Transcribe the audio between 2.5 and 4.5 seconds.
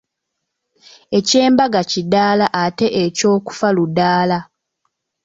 ate eky’okufa ludaala.